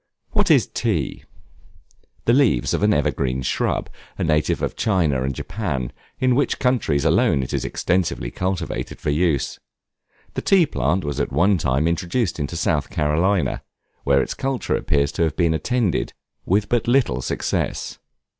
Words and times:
What 0.31 0.49
is 0.49 0.65
Tea? 0.65 1.25
The 2.25 2.33
leaves 2.33 2.73
of 2.73 2.81
an 2.81 2.91
evergreen 2.91 3.43
shrub, 3.43 3.87
a 4.17 4.23
native 4.23 4.63
of 4.63 4.75
China 4.75 5.21
and 5.21 5.35
Japan, 5.35 5.91
in 6.19 6.33
which 6.33 6.57
countries 6.57 7.05
alone 7.05 7.43
it 7.43 7.53
is 7.53 7.63
extensively 7.63 8.31
cultivated 8.31 8.99
for 8.99 9.11
use. 9.11 9.59
The 10.33 10.41
tea 10.41 10.65
plant 10.65 11.03
was 11.03 11.19
at 11.19 11.31
one 11.31 11.59
time 11.59 11.87
introduced 11.87 12.39
into 12.39 12.57
South 12.57 12.89
Carolina, 12.89 13.61
where 14.03 14.23
its 14.23 14.33
culture 14.33 14.75
appears 14.75 15.11
to 15.11 15.21
have 15.21 15.35
been 15.35 15.53
attended 15.53 16.13
with 16.47 16.67
but 16.67 16.87
little 16.87 17.21
success. 17.21 17.99